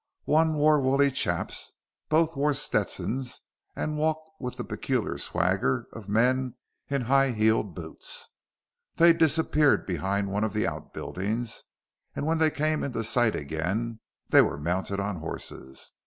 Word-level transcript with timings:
One 0.25 0.55
wore 0.55 0.81
woolly 0.81 1.11
chaps. 1.11 1.73
Both 2.09 2.35
wore 2.35 2.55
Stetsons 2.55 3.41
and 3.75 3.99
walked 3.99 4.31
with 4.39 4.57
the 4.57 4.63
peculiar 4.63 5.19
swagger 5.19 5.85
of 5.93 6.09
men 6.09 6.55
in 6.87 7.01
high 7.03 7.33
heeled 7.33 7.75
boots. 7.75 8.35
They 8.95 9.13
disappeared 9.13 9.85
behind 9.85 10.31
one 10.31 10.43
of 10.43 10.53
the 10.53 10.65
outbuildings, 10.65 11.65
and 12.15 12.25
when 12.25 12.39
they 12.39 12.49
came 12.49 12.83
into 12.83 13.03
sight 13.03 13.35
again, 13.35 13.99
they 14.29 14.41
were 14.41 14.57
mounted 14.57 14.99
on 14.99 15.17
horses. 15.17 15.91